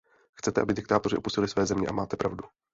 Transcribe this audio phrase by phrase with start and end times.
[0.33, 2.43] Chcete, aby diktátoři opustili své země, a máte pravdu.